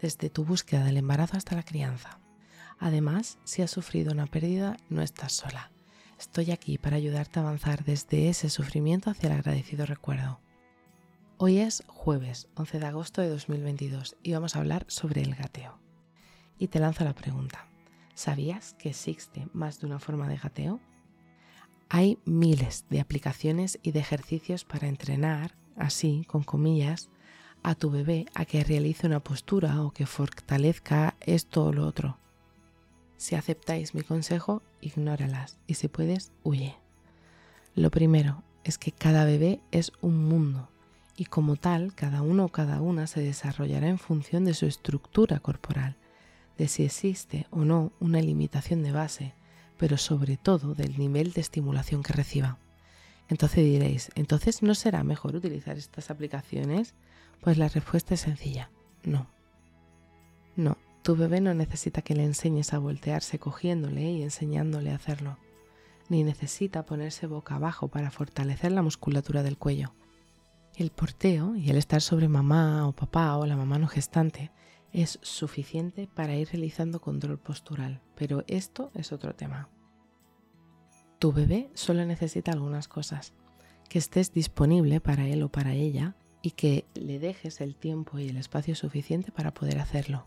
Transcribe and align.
desde 0.00 0.30
tu 0.30 0.44
búsqueda 0.44 0.84
del 0.84 0.96
embarazo 0.96 1.36
hasta 1.36 1.56
la 1.56 1.62
crianza. 1.62 2.20
Además, 2.78 3.38
si 3.44 3.62
has 3.62 3.70
sufrido 3.70 4.12
una 4.12 4.26
pérdida, 4.26 4.76
no 4.88 5.02
estás 5.02 5.32
sola. 5.32 5.72
Estoy 6.18 6.50
aquí 6.50 6.78
para 6.78 6.96
ayudarte 6.96 7.38
a 7.38 7.42
avanzar 7.42 7.84
desde 7.84 8.28
ese 8.28 8.50
sufrimiento 8.50 9.10
hacia 9.10 9.28
el 9.28 9.38
agradecido 9.38 9.86
recuerdo. 9.86 10.40
Hoy 11.36 11.58
es 11.58 11.84
jueves 11.86 12.48
11 12.56 12.80
de 12.80 12.86
agosto 12.86 13.20
de 13.20 13.28
2022 13.28 14.16
y 14.22 14.32
vamos 14.32 14.56
a 14.56 14.58
hablar 14.58 14.84
sobre 14.88 15.22
el 15.22 15.36
gateo. 15.36 15.78
Y 16.58 16.68
te 16.68 16.80
lanzo 16.80 17.04
la 17.04 17.14
pregunta, 17.14 17.68
¿sabías 18.14 18.74
que 18.74 18.88
existe 18.88 19.46
más 19.52 19.78
de 19.78 19.86
una 19.86 20.00
forma 20.00 20.28
de 20.28 20.36
gateo? 20.36 20.80
Hay 21.88 22.18
miles 22.24 22.84
de 22.90 23.00
aplicaciones 23.00 23.78
y 23.82 23.92
de 23.92 24.00
ejercicios 24.00 24.64
para 24.64 24.88
entrenar, 24.88 25.54
así, 25.76 26.24
con 26.26 26.42
comillas, 26.42 27.08
a 27.62 27.74
tu 27.74 27.90
bebé 27.90 28.26
a 28.34 28.44
que 28.44 28.64
realice 28.64 29.06
una 29.06 29.20
postura 29.20 29.82
o 29.82 29.90
que 29.90 30.06
fortalezca 30.06 31.16
esto 31.20 31.66
o 31.66 31.72
lo 31.72 31.86
otro. 31.86 32.18
Si 33.16 33.34
aceptáis 33.34 33.94
mi 33.94 34.02
consejo, 34.02 34.62
ignóralas 34.80 35.58
y 35.66 35.74
si 35.74 35.88
puedes, 35.88 36.32
huye. 36.42 36.76
Lo 37.74 37.90
primero 37.90 38.42
es 38.64 38.78
que 38.78 38.92
cada 38.92 39.24
bebé 39.24 39.60
es 39.70 39.92
un 40.00 40.24
mundo 40.28 40.68
y 41.16 41.24
como 41.24 41.56
tal, 41.56 41.94
cada 41.96 42.22
uno 42.22 42.44
o 42.44 42.48
cada 42.48 42.80
una 42.80 43.08
se 43.08 43.20
desarrollará 43.20 43.88
en 43.88 43.98
función 43.98 44.44
de 44.44 44.54
su 44.54 44.66
estructura 44.66 45.40
corporal, 45.40 45.96
de 46.56 46.68
si 46.68 46.84
existe 46.84 47.48
o 47.50 47.64
no 47.64 47.92
una 47.98 48.20
limitación 48.20 48.84
de 48.84 48.92
base, 48.92 49.34
pero 49.78 49.96
sobre 49.96 50.36
todo 50.36 50.74
del 50.74 50.96
nivel 50.96 51.32
de 51.32 51.40
estimulación 51.40 52.04
que 52.04 52.12
reciba. 52.12 52.58
Entonces 53.28 53.64
diréis, 53.64 54.10
¿entonces 54.14 54.62
no 54.62 54.76
será 54.76 55.02
mejor 55.02 55.34
utilizar 55.34 55.76
estas 55.76 56.10
aplicaciones? 56.10 56.94
Pues 57.40 57.58
la 57.58 57.68
respuesta 57.68 58.14
es 58.14 58.20
sencilla, 58.20 58.70
no. 59.04 59.28
No, 60.56 60.76
tu 61.02 61.16
bebé 61.16 61.40
no 61.40 61.54
necesita 61.54 62.02
que 62.02 62.14
le 62.14 62.24
enseñes 62.24 62.74
a 62.74 62.78
voltearse 62.78 63.38
cogiéndole 63.38 64.10
y 64.10 64.22
enseñándole 64.22 64.90
a 64.90 64.96
hacerlo, 64.96 65.38
ni 66.08 66.24
necesita 66.24 66.84
ponerse 66.84 67.26
boca 67.26 67.54
abajo 67.54 67.88
para 67.88 68.10
fortalecer 68.10 68.72
la 68.72 68.82
musculatura 68.82 69.42
del 69.42 69.56
cuello. 69.56 69.94
El 70.76 70.90
porteo 70.90 71.56
y 71.56 71.70
el 71.70 71.76
estar 71.76 72.02
sobre 72.02 72.28
mamá 72.28 72.86
o 72.86 72.92
papá 72.92 73.36
o 73.36 73.46
la 73.46 73.56
mamá 73.56 73.78
no 73.78 73.88
gestante 73.88 74.50
es 74.92 75.18
suficiente 75.22 76.08
para 76.12 76.34
ir 76.34 76.48
realizando 76.48 77.00
control 77.00 77.38
postural, 77.38 78.00
pero 78.14 78.44
esto 78.46 78.90
es 78.94 79.12
otro 79.12 79.34
tema. 79.34 79.68
Tu 81.18 81.32
bebé 81.32 81.70
solo 81.74 82.04
necesita 82.04 82.52
algunas 82.52 82.88
cosas, 82.88 83.34
que 83.88 83.98
estés 83.98 84.32
disponible 84.32 85.00
para 85.00 85.26
él 85.26 85.42
o 85.42 85.48
para 85.48 85.72
ella 85.72 86.16
y 86.42 86.52
que 86.52 86.86
le 86.94 87.18
dejes 87.18 87.60
el 87.60 87.76
tiempo 87.76 88.18
y 88.18 88.28
el 88.28 88.36
espacio 88.36 88.74
suficiente 88.74 89.32
para 89.32 89.52
poder 89.52 89.78
hacerlo. 89.78 90.26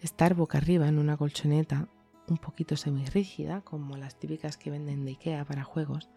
Estar 0.00 0.34
boca 0.34 0.58
arriba 0.58 0.88
en 0.88 0.98
una 0.98 1.16
colchoneta 1.16 1.88
un 2.28 2.38
poquito 2.38 2.76
semirrígida, 2.76 3.62
como 3.62 3.96
las 3.96 4.18
típicas 4.18 4.56
que 4.56 4.70
venden 4.70 5.04
de 5.04 5.12
Ikea 5.12 5.44
para 5.44 5.64
juegos, 5.64 6.10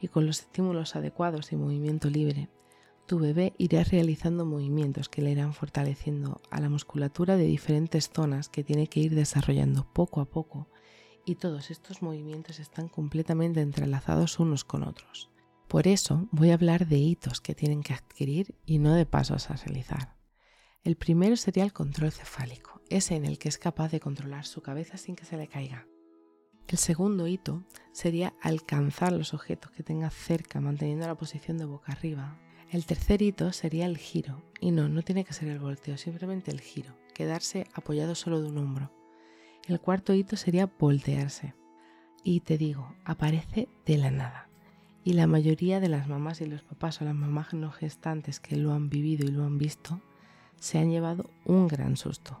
y 0.00 0.08
con 0.08 0.26
los 0.26 0.40
estímulos 0.40 0.96
adecuados 0.96 1.52
y 1.52 1.56
movimiento 1.56 2.10
libre, 2.10 2.48
tu 3.06 3.18
bebé 3.18 3.52
irá 3.58 3.84
realizando 3.84 4.46
movimientos 4.46 5.08
que 5.08 5.22
le 5.22 5.32
irán 5.32 5.54
fortaleciendo 5.54 6.40
a 6.50 6.60
la 6.60 6.68
musculatura 6.68 7.36
de 7.36 7.44
diferentes 7.44 8.10
zonas 8.10 8.48
que 8.48 8.64
tiene 8.64 8.86
que 8.86 9.00
ir 9.00 9.14
desarrollando 9.14 9.86
poco 9.92 10.20
a 10.20 10.24
poco, 10.24 10.68
y 11.24 11.36
todos 11.36 11.70
estos 11.70 12.02
movimientos 12.02 12.58
están 12.58 12.88
completamente 12.88 13.60
entrelazados 13.60 14.38
unos 14.38 14.64
con 14.64 14.82
otros. 14.82 15.31
Por 15.72 15.88
eso 15.88 16.28
voy 16.32 16.50
a 16.50 16.54
hablar 16.54 16.86
de 16.86 16.98
hitos 16.98 17.40
que 17.40 17.54
tienen 17.54 17.82
que 17.82 17.94
adquirir 17.94 18.54
y 18.66 18.78
no 18.78 18.92
de 18.92 19.06
pasos 19.06 19.50
a 19.50 19.56
realizar. 19.56 20.16
El 20.84 20.96
primero 20.96 21.34
sería 21.34 21.64
el 21.64 21.72
control 21.72 22.12
cefálico, 22.12 22.82
ese 22.90 23.14
en 23.14 23.24
el 23.24 23.38
que 23.38 23.48
es 23.48 23.56
capaz 23.56 23.90
de 23.90 23.98
controlar 23.98 24.44
su 24.44 24.60
cabeza 24.60 24.98
sin 24.98 25.16
que 25.16 25.24
se 25.24 25.38
le 25.38 25.48
caiga. 25.48 25.86
El 26.68 26.76
segundo 26.76 27.26
hito 27.26 27.64
sería 27.90 28.34
alcanzar 28.42 29.14
los 29.14 29.32
objetos 29.32 29.70
que 29.70 29.82
tenga 29.82 30.10
cerca 30.10 30.60
manteniendo 30.60 31.06
la 31.06 31.14
posición 31.14 31.56
de 31.56 31.64
boca 31.64 31.92
arriba. 31.92 32.38
El 32.70 32.84
tercer 32.84 33.22
hito 33.22 33.50
sería 33.54 33.86
el 33.86 33.96
giro, 33.96 34.42
y 34.60 34.72
no, 34.72 34.90
no 34.90 35.00
tiene 35.00 35.24
que 35.24 35.32
ser 35.32 35.48
el 35.48 35.58
volteo, 35.58 35.96
simplemente 35.96 36.50
el 36.50 36.60
giro, 36.60 36.94
quedarse 37.14 37.66
apoyado 37.72 38.14
solo 38.14 38.42
de 38.42 38.48
un 38.48 38.58
hombro. 38.58 38.92
El 39.66 39.80
cuarto 39.80 40.12
hito 40.12 40.36
sería 40.36 40.70
voltearse. 40.78 41.54
Y 42.22 42.40
te 42.40 42.58
digo, 42.58 42.94
aparece 43.06 43.70
de 43.86 43.96
la 43.96 44.10
nada. 44.10 44.51
Y 45.04 45.14
la 45.14 45.26
mayoría 45.26 45.80
de 45.80 45.88
las 45.88 46.06
mamás 46.06 46.40
y 46.40 46.46
los 46.46 46.62
papás 46.62 47.00
o 47.00 47.04
las 47.04 47.14
mamás 47.14 47.54
no 47.54 47.72
gestantes 47.72 48.38
que 48.38 48.56
lo 48.56 48.72
han 48.72 48.88
vivido 48.88 49.26
y 49.26 49.32
lo 49.32 49.44
han 49.44 49.58
visto 49.58 50.00
se 50.60 50.78
han 50.78 50.90
llevado 50.90 51.28
un 51.44 51.66
gran 51.66 51.96
susto. 51.96 52.40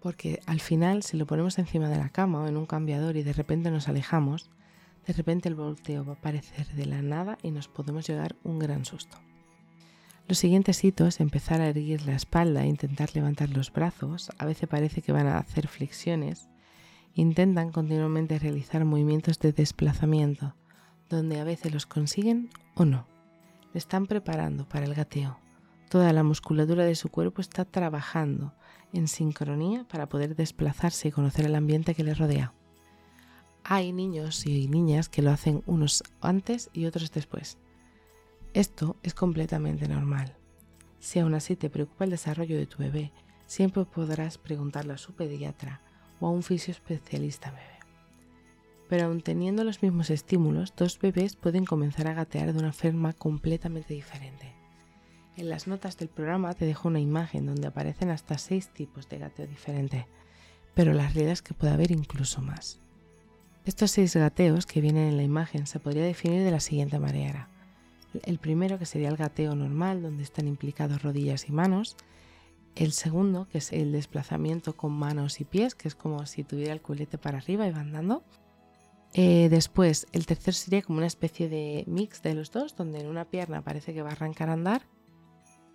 Porque 0.00 0.40
al 0.46 0.60
final, 0.60 1.02
si 1.02 1.16
lo 1.16 1.26
ponemos 1.26 1.58
encima 1.58 1.88
de 1.88 1.98
la 1.98 2.08
cama 2.08 2.42
o 2.42 2.46
en 2.46 2.56
un 2.56 2.66
cambiador 2.66 3.16
y 3.16 3.24
de 3.24 3.32
repente 3.32 3.72
nos 3.72 3.88
alejamos, 3.88 4.50
de 5.04 5.12
repente 5.12 5.48
el 5.48 5.56
volteo 5.56 6.04
va 6.04 6.12
a 6.12 6.16
aparecer 6.16 6.68
de 6.68 6.86
la 6.86 7.02
nada 7.02 7.38
y 7.42 7.50
nos 7.50 7.66
podemos 7.66 8.06
llevar 8.06 8.36
un 8.44 8.60
gran 8.60 8.84
susto. 8.84 9.18
Los 10.28 10.38
siguientes 10.38 10.84
hitos 10.84 11.18
empezar 11.18 11.60
a 11.60 11.68
erguir 11.68 12.06
la 12.06 12.14
espalda 12.14 12.64
intentar 12.64 13.10
levantar 13.16 13.50
los 13.50 13.72
brazos. 13.72 14.30
A 14.38 14.46
veces 14.46 14.68
parece 14.68 15.02
que 15.02 15.10
van 15.10 15.26
a 15.26 15.38
hacer 15.38 15.66
flexiones. 15.66 16.48
Intentan 17.14 17.72
continuamente 17.72 18.38
realizar 18.38 18.84
movimientos 18.84 19.40
de 19.40 19.52
desplazamiento 19.52 20.54
donde 21.10 21.40
a 21.40 21.44
veces 21.44 21.74
los 21.74 21.86
consiguen 21.86 22.48
o 22.74 22.84
no. 22.84 23.06
Le 23.72 23.78
están 23.78 24.06
preparando 24.06 24.66
para 24.66 24.86
el 24.86 24.94
gateo. 24.94 25.38
Toda 25.90 26.12
la 26.12 26.22
musculatura 26.22 26.84
de 26.84 26.94
su 26.94 27.08
cuerpo 27.08 27.40
está 27.40 27.64
trabajando 27.64 28.54
en 28.92 29.08
sincronía 29.08 29.84
para 29.88 30.08
poder 30.08 30.36
desplazarse 30.36 31.08
y 31.08 31.10
conocer 31.10 31.46
el 31.46 31.56
ambiente 31.56 31.94
que 31.94 32.04
le 32.04 32.14
rodea. 32.14 32.54
Hay 33.64 33.92
niños 33.92 34.46
y 34.46 34.68
niñas 34.68 35.08
que 35.08 35.22
lo 35.22 35.30
hacen 35.30 35.62
unos 35.66 36.02
antes 36.20 36.70
y 36.72 36.86
otros 36.86 37.10
después. 37.12 37.58
Esto 38.54 38.96
es 39.02 39.14
completamente 39.14 39.86
normal. 39.88 40.36
Si 40.98 41.18
aún 41.18 41.34
así 41.34 41.56
te 41.56 41.70
preocupa 41.70 42.04
el 42.04 42.10
desarrollo 42.10 42.56
de 42.56 42.66
tu 42.66 42.78
bebé, 42.78 43.12
siempre 43.46 43.84
podrás 43.84 44.38
preguntarle 44.38 44.94
a 44.94 44.98
su 44.98 45.12
pediatra 45.12 45.82
o 46.20 46.26
a 46.26 46.30
un 46.30 46.42
fisioespecialista 46.42 47.50
bebé 47.50 47.79
pero 48.90 49.06
aun 49.06 49.20
teniendo 49.20 49.62
los 49.62 49.84
mismos 49.84 50.10
estímulos, 50.10 50.74
dos 50.76 50.98
bebés 50.98 51.36
pueden 51.36 51.64
comenzar 51.64 52.08
a 52.08 52.12
gatear 52.12 52.52
de 52.52 52.58
una 52.58 52.72
forma 52.72 53.12
completamente 53.12 53.94
diferente. 53.94 54.52
En 55.36 55.48
las 55.48 55.68
notas 55.68 55.96
del 55.96 56.08
programa 56.08 56.52
te 56.54 56.66
dejo 56.66 56.88
una 56.88 56.98
imagen 56.98 57.46
donde 57.46 57.68
aparecen 57.68 58.10
hasta 58.10 58.36
seis 58.36 58.68
tipos 58.68 59.08
de 59.08 59.18
gateo 59.18 59.46
diferente, 59.46 60.08
pero 60.74 60.92
la 60.92 61.08
realidad 61.08 61.38
que 61.38 61.54
puede 61.54 61.72
haber 61.72 61.92
incluso 61.92 62.42
más. 62.42 62.80
Estos 63.64 63.92
seis 63.92 64.16
gateos 64.16 64.66
que 64.66 64.80
vienen 64.80 65.06
en 65.06 65.16
la 65.16 65.22
imagen 65.22 65.68
se 65.68 65.78
podría 65.78 66.02
definir 66.02 66.42
de 66.42 66.50
la 66.50 66.58
siguiente 66.58 66.98
manera. 66.98 67.48
El 68.24 68.40
primero 68.40 68.76
que 68.80 68.86
sería 68.86 69.08
el 69.08 69.16
gateo 69.16 69.54
normal, 69.54 70.02
donde 70.02 70.24
están 70.24 70.48
implicados 70.48 71.04
rodillas 71.04 71.48
y 71.48 71.52
manos. 71.52 71.96
El 72.74 72.90
segundo, 72.90 73.46
que 73.52 73.58
es 73.58 73.72
el 73.72 73.92
desplazamiento 73.92 74.76
con 74.76 74.90
manos 74.90 75.40
y 75.40 75.44
pies, 75.44 75.76
que 75.76 75.86
es 75.86 75.94
como 75.94 76.26
si 76.26 76.42
tuviera 76.42 76.72
el 76.72 76.82
culete 76.82 77.18
para 77.18 77.38
arriba 77.38 77.68
y 77.68 77.70
va 77.70 77.78
andando. 77.78 78.24
Eh, 79.12 79.48
después, 79.48 80.06
el 80.12 80.26
tercer 80.26 80.54
sería 80.54 80.82
como 80.82 80.98
una 80.98 81.06
especie 81.06 81.48
de 81.48 81.84
mix 81.86 82.22
de 82.22 82.34
los 82.34 82.52
dos, 82.52 82.76
donde 82.76 83.00
en 83.00 83.08
una 83.08 83.24
pierna 83.24 83.62
parece 83.62 83.92
que 83.92 84.02
va 84.02 84.10
a 84.10 84.12
arrancar 84.12 84.50
a 84.50 84.52
andar 84.52 84.82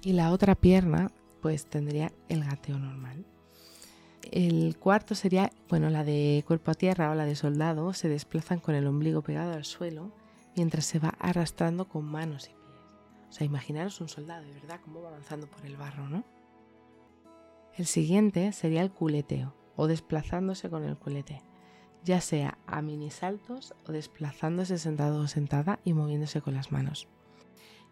y 0.02 0.14
la 0.14 0.32
otra 0.32 0.56
pierna 0.56 1.12
pues 1.42 1.66
tendría 1.66 2.12
el 2.30 2.44
gateo 2.44 2.78
normal. 2.78 3.26
El 4.32 4.78
cuarto 4.78 5.16
sería, 5.16 5.52
bueno, 5.70 5.90
la 5.90 6.04
de 6.04 6.44
cuerpo 6.48 6.72
a 6.72 6.76
tierra 6.76 7.12
o 7.12 7.16
la 7.16 7.26
de 7.26 7.36
soldado, 7.36 7.94
se 7.94 8.10
desplazan 8.10 8.60
con 8.60 8.74
el 8.74 8.88
ombligo 8.88 9.22
pegado 9.22 9.54
al 9.54 9.66
suelo 9.66 10.12
mientras 10.56 10.86
se 10.86 11.00
va 11.00 11.10
arrastrando 11.20 11.88
con 11.88 12.06
manos 12.06 12.46
y 12.46 12.50
pies. 12.50 13.30
O 13.30 13.32
sea, 13.32 13.46
imaginaros 13.46 14.00
un 14.02 14.10
soldado, 14.10 14.46
de 14.46 14.54
verdad, 14.54 14.80
cómo 14.84 15.02
va 15.02 15.10
avanzando 15.10 15.48
por 15.48 15.66
el 15.66 15.76
barro, 15.76 16.08
¿no? 16.08 16.24
El 17.76 17.86
siguiente 17.86 18.52
sería 18.54 18.82
el 18.82 18.92
culeteo 18.92 19.54
o 19.76 19.88
desplazándose 19.88 20.70
con 20.70 20.84
el 20.84 20.98
culete 20.98 21.42
ya 22.06 22.22
sea 22.22 22.60
a 22.68 22.81
mini 22.84 23.10
saltos 23.10 23.74
o 23.88 23.92
desplazándose 23.92 24.78
sentado 24.78 25.22
o 25.22 25.28
sentada 25.28 25.80
y 25.84 25.94
moviéndose 25.94 26.40
con 26.42 26.54
las 26.54 26.72
manos. 26.72 27.07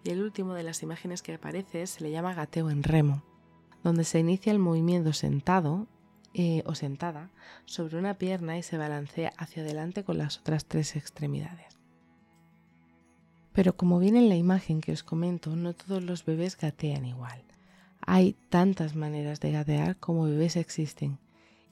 Y 0.04 0.12
el 0.12 0.22
último 0.22 0.54
de 0.54 0.64
las 0.64 0.84
imágenes 0.84 1.24
que 1.24 1.34
aparece 1.34 1.88
se 1.88 2.04
le 2.04 2.12
llama 2.12 2.36
gateo 2.36 2.70
en 2.70 2.84
remo, 2.84 3.24
donde 3.84 4.04
se 4.04 4.20
inicia 4.20 4.52
el 4.52 4.60
movimiento 4.60 5.14
sentado 5.14 5.88
eh, 6.36 6.62
o 6.66 6.76
sentada 6.76 7.32
sobre 7.66 7.98
una 7.98 8.14
pierna 8.14 8.58
y 8.58 8.64
se 8.64 8.78
balancea 8.78 9.34
hacia 9.38 9.64
adelante 9.64 10.04
con 10.04 10.20
las 10.20 10.38
otras 10.38 10.66
tres 10.66 10.96
extremidades. 10.96 11.80
Pero 13.52 13.76
como 13.76 14.00
viene 14.00 14.20
en 14.20 14.30
la 14.30 14.36
imagen 14.36 14.82
que 14.82 14.92
os 14.92 15.04
comento, 15.04 15.56
no 15.56 15.74
todos 15.74 16.04
los 16.04 16.26
bebés 16.26 16.58
gatean 16.58 17.06
igual. 17.06 17.44
Hay 18.06 18.34
tantas 18.50 18.96
maneras 18.96 19.40
de 19.40 19.52
gatear 19.52 19.98
como 19.98 20.26
bebés 20.26 20.56
existen 20.56 21.20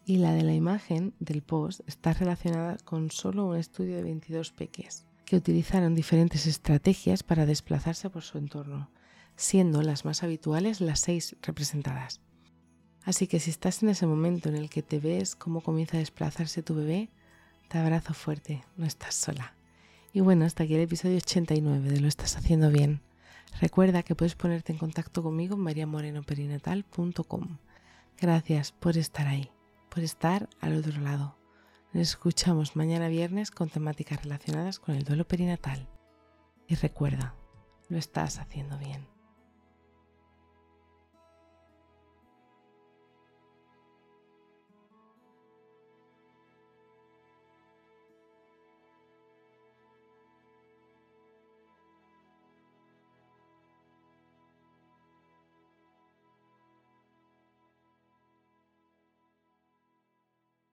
y 0.06 0.18
la 0.18 0.33
de 0.33 0.44
la 0.44 0.53
imagen 0.53 1.13
del 1.19 1.42
post 1.42 1.81
está 1.88 2.13
relacionada 2.13 2.77
con 2.83 3.12
solo 3.12 3.45
un 3.45 3.57
estudio 3.57 3.95
de 3.95 4.03
22 4.03 4.51
peques 4.51 5.06
que 5.25 5.38
utilizaron 5.38 5.95
diferentes 5.95 6.45
estrategias 6.45 7.24
para 7.24 7.45
desplazarse 7.45 8.09
por 8.09 8.21
su 8.21 8.38
entorno, 8.38 8.89
siendo 9.38 9.81
las 9.81 10.03
más 10.03 10.24
habituales 10.24 10.81
las 10.81 11.00
seis 11.00 11.38
representadas. 11.42 12.19
Así 13.06 13.27
que 13.27 13.39
si 13.39 13.50
estás 13.50 13.81
en 13.81 13.89
ese 13.89 14.06
momento 14.06 14.50
en 14.50 14.56
el 14.56 14.69
que 14.69 14.83
te 14.83 15.00
ves 15.00 15.38
cómo 15.38 15.62
comienza 15.62 15.95
a 15.98 16.01
desplazarse 16.01 16.63
tu 16.63 16.75
bebé, 16.75 17.09
te 17.69 17.77
abrazo 17.77 18.13
fuerte, 18.13 18.63
no 18.75 18.86
estás 18.86 19.15
sola. 19.15 19.56
Y 20.12 20.19
bueno, 20.19 20.44
hasta 20.44 20.63
aquí 20.63 20.75
el 20.75 20.81
episodio 20.81 21.15
89 21.15 21.89
de 21.89 22.01
Lo 22.01 22.09
estás 22.09 22.36
haciendo 22.36 22.69
bien. 22.69 23.00
Recuerda 23.62 24.03
que 24.03 24.15
puedes 24.15 24.36
ponerte 24.36 24.74
en 24.74 24.80
contacto 24.80 25.24
conmigo 25.24 25.56
en 25.56 25.62
mariamorenoperinatal.com. 25.62 27.57
Gracias 28.19 28.74
por 28.74 28.98
estar 28.98 29.27
ahí, 29.27 29.50
por 29.94 30.04
estar 30.04 30.50
al 30.62 30.78
otro 30.78 31.00
lado. 31.02 31.38
Nos 31.92 32.04
escuchamos 32.04 32.78
mañana 32.78 33.10
viernes 33.10 33.52
con 33.52 33.70
temáticas 33.70 34.24
relacionadas 34.24 34.80
con 34.80 34.96
el 34.96 35.04
duelo 35.04 35.28
perinatal. 35.28 35.90
Y 36.68 36.76
recuerda, 36.76 37.36
lo 37.90 37.98
estás 37.98 38.40
haciendo 38.40 38.78
bien. 38.78 39.11